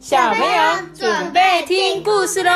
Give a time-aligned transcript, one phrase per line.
[0.00, 2.50] 小朋友准备听故事喽！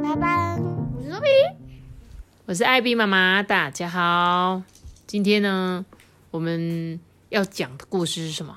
[0.00, 0.56] 拜拜，
[0.96, 1.10] 我是
[2.46, 4.62] 我是艾比妈妈，大家好。
[5.08, 5.84] 今天呢，
[6.30, 8.56] 我们要讲的故事是什么？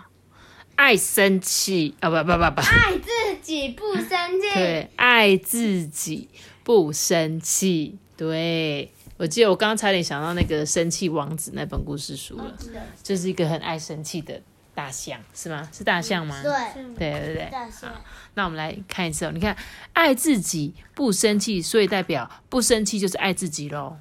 [0.76, 2.12] 爱生气啊！
[2.12, 4.50] 不不不不，爱自己不生气。
[4.54, 6.30] 对，爱自己
[6.64, 7.98] 不生气。
[8.16, 12.56] 对，我记得我刚刚差点想到那个《生气王子》那本故事书了，
[13.02, 14.40] 就是一个很爱生气的
[14.76, 15.68] 大象，是吗？
[15.72, 16.42] 是大象吗？
[16.42, 16.52] 对，
[16.98, 17.50] 对对对。
[17.52, 17.92] 大象。
[18.36, 19.56] 那我们来看一次哦，你看，
[19.94, 23.96] 爱自己不生气，所以代表不生气就是爱自己喽，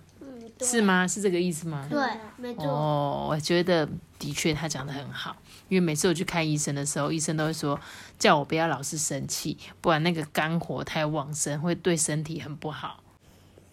[0.60, 1.06] 是吗？
[1.06, 1.86] 是这个意思吗？
[1.90, 2.00] 对，
[2.36, 2.64] 没错。
[2.64, 3.86] 哦，我觉得
[4.18, 5.36] 的确他讲的很好，
[5.68, 7.78] 因为每次我去看医生的时候，医生都会说
[8.18, 13.00] 叫我不要老是生气，不然那个肝火太旺盛会对身体很不好。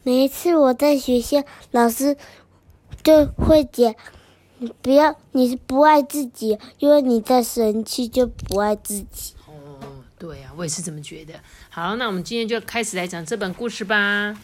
[0.03, 2.17] 每一次我在学校，老师
[3.03, 3.93] 就会讲，
[4.59, 9.33] 你不要，你是不爱自己，因为你在生气就不爱自己。
[9.47, 9.79] 哦
[10.17, 11.33] 对呀，我也是这么觉得。
[11.69, 14.37] 好，那我们今天就开始来讲这本故事吧。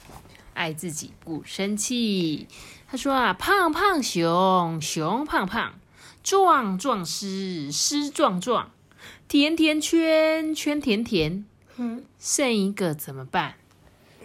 [0.53, 2.47] 爱自己不生气。
[2.87, 5.73] 他说啊，胖胖熊，熊胖胖；
[6.23, 8.71] 壮壮狮，狮壮壮；
[9.27, 11.43] 甜甜圈，圈甜甜。
[11.75, 13.55] 嗯，剩一个怎么办？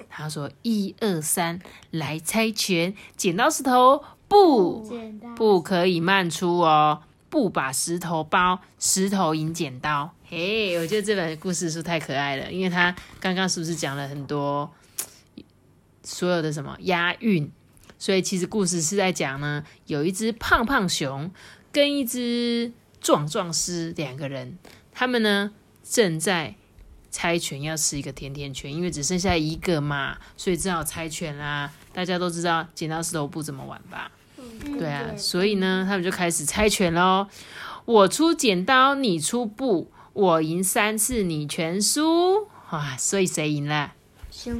[0.08, 1.60] 他说一二三，
[1.90, 4.88] 来猜拳，剪刀石头布，
[5.34, 7.02] 不可以慢出哦。
[7.28, 10.12] 不把石头包，石头赢剪刀。
[10.24, 14.70] 嘿，我觉得这本故事书太可爱了，因为它刚刚是不是讲了很多
[16.02, 17.50] 所有的什么押韵？
[17.98, 21.30] 所以其实故事是在讲呢，有一只胖胖熊
[21.70, 24.58] 跟一只壮壮狮两个人，
[24.92, 25.52] 他们呢
[25.84, 26.56] 正在
[27.10, 31.72] 猜拳要吃一个甜甜圈，因为只剩下一个嘛，所以只好猜拳啦。
[31.92, 34.10] 大家都知道剪刀石头布怎么玩吧？
[34.78, 37.26] 对啊，所以呢，他们就开始猜拳喽。
[37.84, 42.48] 我出剪刀，你出布，我赢三次，你全输。
[42.70, 43.92] 哇，所以谁赢了？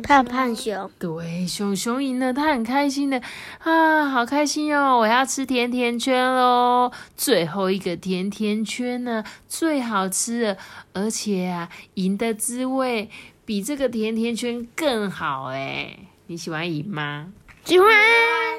[0.02, 0.90] 胖胖熊。
[0.98, 3.22] 对，熊熊赢了，他很开心的
[3.60, 4.98] 啊，好开心哦！
[4.98, 10.58] 我要吃甜甜圈喽，最后一个甜甜圈呢，最好吃的，
[10.92, 13.08] 而且啊，赢的滋味
[13.46, 15.96] 比这个甜甜圈更好哎。
[16.26, 17.32] 你喜欢赢吗？
[17.64, 17.88] 喜欢。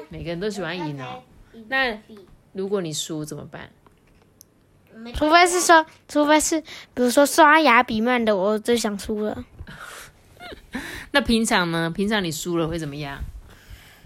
[0.08, 1.22] 每个人都喜欢赢哦。
[1.68, 1.98] 那
[2.52, 3.70] 如果你输怎么办？
[5.14, 9.44] 除非是说，除非是比如说刷牙比慢的，我就想输了。
[11.12, 11.90] 那平常呢？
[11.90, 13.18] 平常你输了会怎么样？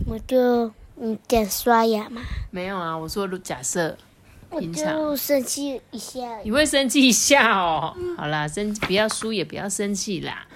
[0.07, 2.23] 我就嗯点刷牙嘛。
[2.51, 3.99] 没有啊，我说假设
[4.49, 6.39] 我就生气一下。
[6.45, 7.95] 你会生气一下哦。
[8.17, 10.47] 好啦，生不要输也不要生气啦。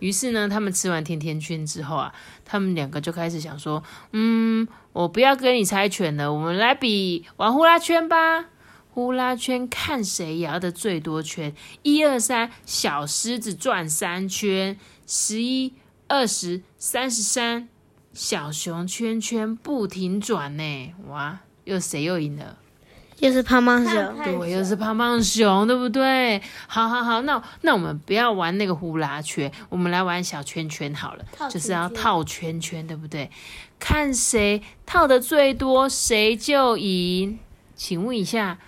[0.00, 3.82] 于是呢，他们吃完甜甜圈之后啊，他们两个就开始想说，
[4.12, 4.68] 嗯。
[4.92, 8.46] 我不要跟你猜拳了，我们来比玩呼啦圈吧。
[8.90, 15.72] 呼啦圈看谁摇的最多圈，一二三，小狮子转三圈，十一、
[16.08, 17.70] 二十、三十三，
[18.12, 20.92] 小熊圈圈不停转呢。
[21.08, 22.58] 哇，又谁又赢了？
[23.22, 26.42] 又是胖胖熊，对，又是胖胖熊，对不对？
[26.66, 33.30] 好好好，那那我们不要玩那个呼啦圈，我们来玩小圈圈好了，就是要套圈圈，对不对？
[33.78, 37.38] 看谁套的最多，谁就赢。
[37.76, 38.58] 请问一下，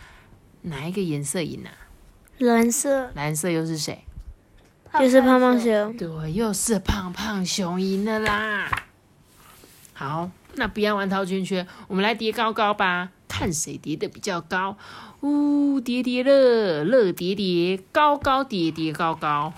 [0.63, 1.75] 哪一个颜色赢啊？
[2.39, 3.11] 蓝色。
[3.15, 4.05] 蓝色又是谁？
[5.01, 5.97] 又是胖胖熊。
[5.97, 8.71] 对，又是胖胖熊赢了啦。
[9.95, 14.77] 好，那不要玩套圈圈，我们来叠高高吧，看谁叠的比较高。
[15.23, 19.53] 呜，叠叠乐，乐叠叠，高高叠叠高高。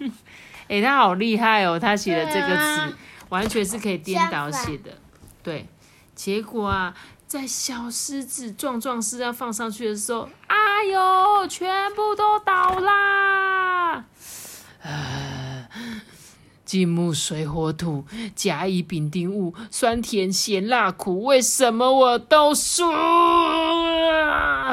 [0.68, 2.96] 哎，他好厉害哦，他写的这个词。
[3.30, 4.98] 完全是可以颠倒写的，
[5.42, 5.66] 对。
[6.14, 6.94] 结果啊，
[7.26, 14.04] 在小狮子壮壮狮要放上去的时候，哎呦，全部都倒啦！
[14.82, 15.33] 啊，
[16.64, 18.04] 金木水火土，
[18.34, 22.82] 甲乙丙丁戊，酸甜咸辣苦，为什么我都输？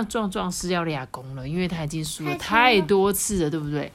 [0.09, 3.91] 壮壮是要俩功了，因为他已经输了太多次了，对不对？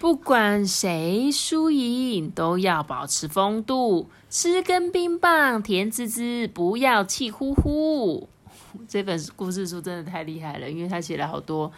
[0.00, 8.28] 不管谁输赢，都要保持风度，吃根冰棒甜滋滋，不要气呼呼。
[8.88, 11.70] 这本故事书真的太厉害了，因为他写了好多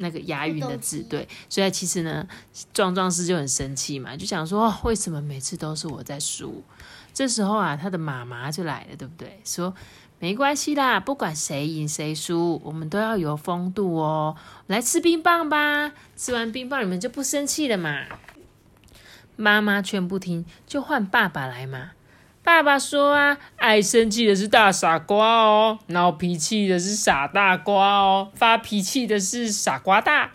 [0.00, 2.26] 那个押韵的字，对，所以其实呢，
[2.74, 6.62] 壮壮师就很生气嘛，就想说为什么每次都是我在输？
[7.14, 9.40] 这时候啊，他的妈妈就来了，对不对？
[9.44, 9.74] 说。
[10.22, 14.36] 没关系啦，不管谁赢谁输，我们都要有风度哦。
[14.66, 18.04] 来吃冰棒吧，吃完冰棒你们就不生气了嘛。
[19.36, 21.92] 妈妈劝不听，就换爸爸来嘛。
[22.50, 30.32] 爸爸说啊，爱生气的是大傻瓜哦，闹脾气的是傻大瓜哦，发脾气的是傻瓜大。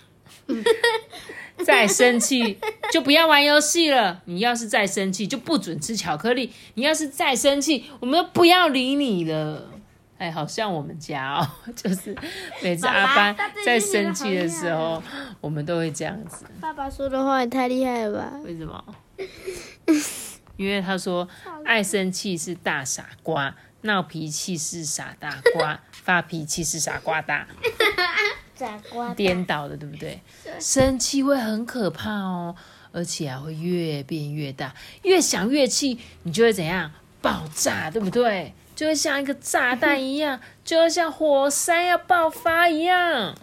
[1.66, 2.58] 再生气
[2.90, 4.22] 就不要玩游戏了。
[4.26, 6.54] 你要是再生气，就不准吃巧克力。
[6.76, 9.70] 你要是再生气，我们都不要理你了。
[10.18, 11.46] 哎，好像我们家哦，
[11.76, 12.16] 就是
[12.64, 13.36] 每次阿班
[13.66, 15.04] 在生气的时候，
[15.42, 16.46] 我们都会这样子。
[16.62, 18.40] 爸爸说的话也太厉害了吧？
[18.46, 18.84] 为什么？
[20.58, 21.28] 因为他说，
[21.66, 27.48] 爱生气是大傻瓜，闹脾气是傻大瓜， 发脾气是傻瓜大。
[28.56, 30.22] 傻瓜颠倒的，对不对？
[30.60, 32.56] 生气会很可怕哦，
[32.94, 34.74] 而且啊会越变越大，
[35.04, 36.92] 越想越气，你就会怎样
[37.22, 38.54] 爆炸，对不对？
[38.74, 43.36] 就会像一个炸弹一样， 就会像火山要爆发一样。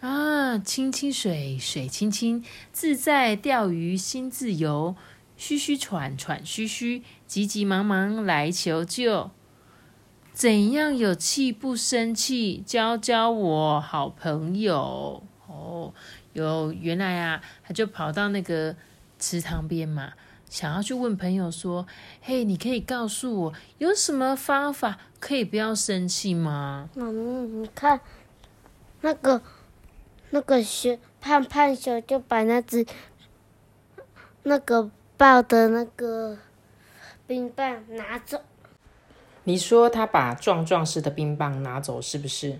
[0.00, 2.42] 啊，清清水，水清清，
[2.72, 4.94] 自在钓鱼心自由，
[5.36, 9.30] 吁吁喘喘吁吁，急急忙忙来求救。
[10.32, 12.62] 怎样有气不生气？
[12.66, 15.94] 教教我，好朋友哦。
[16.32, 18.74] 有原来啊，他就跑到那个
[19.20, 20.14] 池塘边嘛，
[20.50, 21.86] 想要去问朋友说
[22.20, 28.00] ：“嘿，你可以告诉我有什么方法可以不要生气吗？”嗯，你看
[29.02, 29.40] 那个
[30.30, 32.84] 那个熊胖胖熊就把那只
[34.42, 36.38] 那个抱的那个
[37.26, 38.42] 冰棒拿走。
[39.44, 42.58] 你说他把壮壮式的冰棒拿走是不是？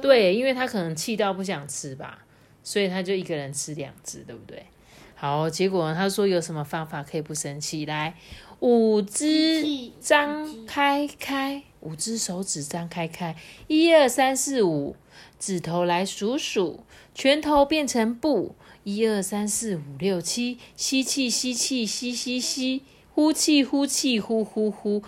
[0.00, 2.24] 对，因为他可能气到不想吃吧，
[2.62, 4.66] 所以他就一个人吃两只，对不对？
[5.14, 7.86] 好，结果他说有什么方法可以不生气？
[7.86, 8.14] 来，
[8.60, 13.34] 五只张开开，五只手指张开开，
[13.66, 14.96] 一二三四五，
[15.38, 16.84] 指头来数数，
[17.14, 18.54] 拳头变成布，
[18.84, 22.82] 一二三四五六七，吸气吸气吸吸吸，
[23.14, 25.02] 呼气呼气呼呼呼。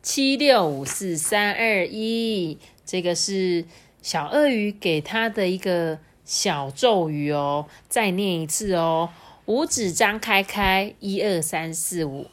[0.00, 3.64] 七六五四三二一，这个是
[4.00, 7.66] 小鳄鱼给他的一个小咒语哦。
[7.88, 9.10] 再念一次哦，
[9.46, 12.26] 五指张开开，一二三四五，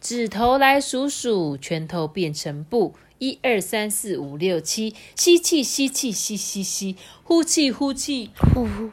[0.00, 8.90] 指头来数数，拳头变成布，一二三四五六七，吸气吸气吸吸吸，呼气呼气呼呼，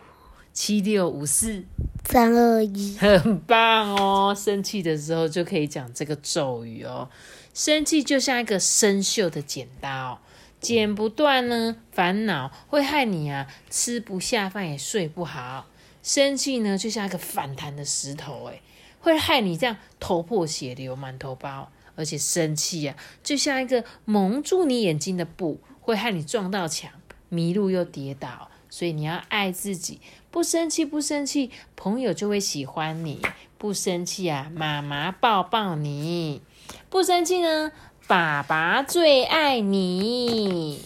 [0.62, 1.64] 七六五四
[2.04, 4.36] 三二一，很棒哦！
[4.38, 7.10] 生气的时候就可以讲这个咒语哦。
[7.54, 10.20] 生气就像一个生锈的剪刀，
[10.60, 15.68] 剪不断呢，烦恼会害你啊，吃不下饭也睡不好。
[16.04, 18.62] 生气呢，就像一个反弹的石头，诶，
[19.00, 21.72] 会害你这样头破血流、满头包。
[21.96, 26.92] 而且生气呀，就像一个蒙住你眼睛的布，会害你撞到墙、
[27.30, 28.52] 迷路又跌倒。
[28.70, 30.00] 所以你要爱自己，
[30.32, 33.22] 不生气，不生气，朋友就会喜欢你。
[33.58, 36.42] 不生气啊，妈妈抱抱你。
[36.90, 37.72] 不生气呢，
[38.08, 40.82] 爸爸最爱你。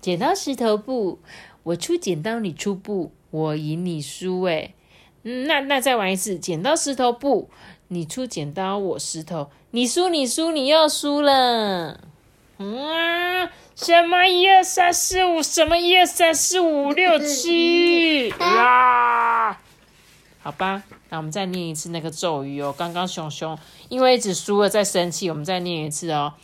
[0.00, 1.20] 剪刀石头布，
[1.62, 4.42] 我出剪刀，你出布，我赢你输。
[4.42, 4.74] 哎，
[5.22, 7.48] 嗯，那那再玩一次，剪刀石头布，
[7.86, 12.00] 你出剪刀，我石头，你输你输你又输了。
[12.58, 15.42] 嗯，什么一二三四五？
[15.42, 18.30] 什么一二三四五六七？
[18.38, 19.60] 啊！
[20.42, 22.74] 好吧，那我们再念一次那个咒语哦。
[22.76, 23.56] 刚刚熊熊
[23.88, 26.34] 因为一直输了在生气，我们再念一次哦。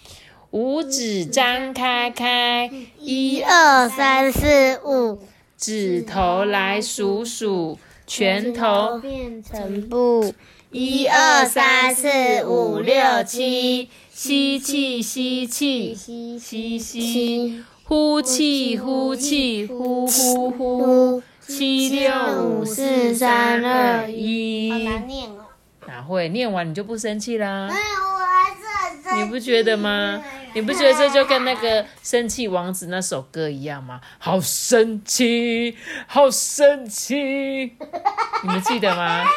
[0.50, 5.20] 五指张开开，一二三四五，
[5.58, 10.32] 指头来数数，拳头变成布，
[10.70, 12.08] 一二三四
[12.46, 21.22] 五六七，吸气吸气吸吸吸，呼气呼气呼呼呼。
[21.46, 25.44] 七六五四三二一，好难念哦。
[25.86, 27.70] 哪会念完你就不生气啦？
[29.14, 30.20] 你不觉得吗？
[30.52, 34.00] 你不觉得这就跟那个《生气王子》那首歌一样吗？
[34.18, 35.76] 好生气，
[36.08, 37.14] 好生气，
[38.42, 39.24] 你们记得吗？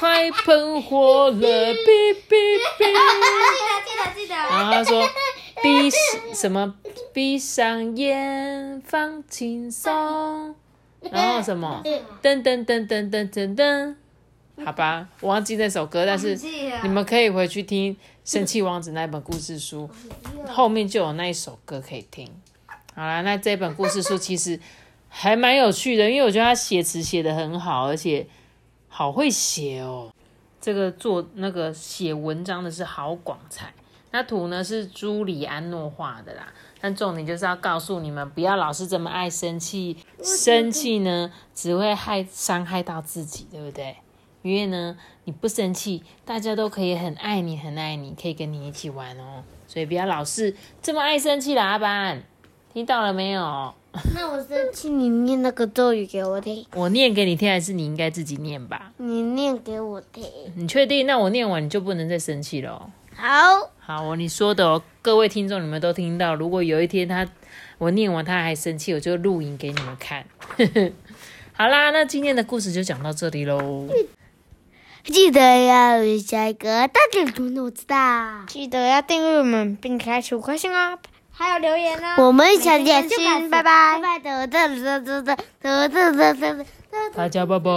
[0.00, 2.86] 快喷火了，哔哔哔！
[2.86, 4.34] 记得记得记得。
[4.34, 5.06] 然后他说
[5.62, 5.90] ：“闭
[6.34, 6.74] 什么？
[7.12, 10.54] 闭上眼，放轻松。”
[11.12, 11.82] 然后什么？
[12.22, 13.94] 噔噔噔噔噔噔噔。
[14.64, 16.34] 好吧，我忘记那首歌，但是
[16.82, 19.90] 你们可以回去听《生气王子》那本故事书，
[20.48, 22.26] 后面就有那一首歌可以听。
[22.94, 24.58] 好啦，那这本故事书其实
[25.10, 28.26] 还蛮有趣的，因为我觉得他写词写的很好，而且
[28.90, 30.12] 好会写哦。
[30.60, 33.72] 这个做那个写文章的是郝广才，
[34.10, 36.52] 那图呢是朱里安诺画的啦。
[36.82, 43.96] 但重点就是要告诉你们，不要老是这么爱生气，生气呢只会害伤害到自己，对不对？
[44.42, 49.44] 因为呢，你不生气，大家都可以很爱你，很爱你，可以跟你一起玩哦。
[49.66, 52.22] 所以不要老是这么爱生气啦，阿班，
[52.72, 53.74] 听到了没有？
[54.14, 56.64] 那我生气，你念那个咒语给我听。
[56.74, 58.92] 我念给你听，还是你应该自己念吧？
[58.98, 60.24] 你念给我听。
[60.54, 61.06] 你确定？
[61.06, 62.90] 那我念完你就不能再生气了哦。
[63.16, 66.34] 好，好哦，你说的哦，各位听众你们都听到。
[66.34, 67.26] 如果有一天他
[67.78, 70.24] 我念完他还生气，我就录影给你们看。
[71.52, 73.88] 好啦，那今天的故事就讲到这里喽。
[75.02, 78.44] 记得要留下一个大点钟的，我知道。
[78.46, 80.98] 记得要订阅我们，并开出颗星哦，
[81.40, 82.14] 还有留言呢。
[82.18, 83.08] 我们下见，
[83.48, 83.98] 拜拜。
[83.98, 84.68] 拜拜，得得
[85.00, 86.66] 得得得得得得得得。
[87.14, 87.70] 大家拜拜。